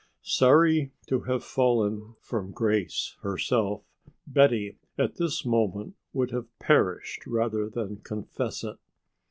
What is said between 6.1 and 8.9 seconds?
would have perished rather than confess it.